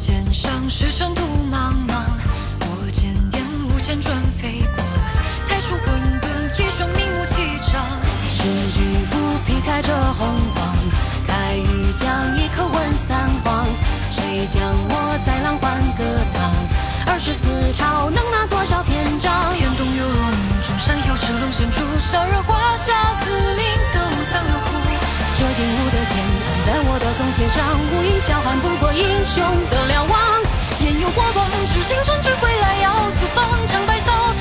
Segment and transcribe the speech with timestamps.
[0.00, 2.02] 肩上是尘土茫茫，
[2.60, 4.84] 我见烟雾千转飞过，
[5.46, 6.26] 抬出混沌，
[6.58, 7.86] 一双明目气长。
[8.34, 10.74] 是巨斧劈开这洪荒，
[11.26, 13.66] 开玉将一口问三皇，
[14.10, 16.50] 谁将我在浪花歌藏？
[17.06, 19.54] 二十四朝能拿多少篇章？
[19.54, 23.29] 天动有龙，中山有赤龙显出，烧热华夏子。
[26.06, 30.16] 剑舞的剑扛在我的弓弦上，无影小汉不过英雄的瞭望。
[30.80, 34.32] 烟有火光，出行春去回来要四方，长白草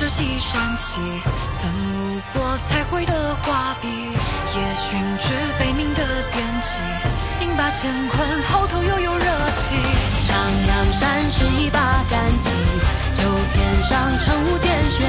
[0.00, 0.98] 是西山起，
[1.60, 9.24] 曾路过彩绘的画笔，也寻至悲鸣的天际，饮把乾坤，后头又有热
[9.56, 9.76] 气。
[10.26, 10.34] 长
[10.68, 12.48] 阳山是一把干戟，
[13.12, 15.06] 九天上乘雾见玄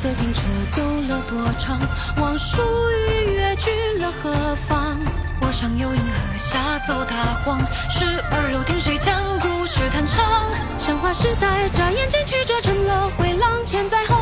[0.00, 0.42] 的金车
[0.74, 1.78] 走了多长？
[2.20, 2.60] 望蜀
[2.90, 4.30] 与越去了何
[4.68, 4.96] 方？
[5.40, 7.58] 我上有银河下走大荒，
[7.90, 10.50] 十二楼听谁讲故事弹唱？
[10.78, 13.64] 神话时代，眨眼间曲折成了回廊。
[13.64, 14.21] 千载后，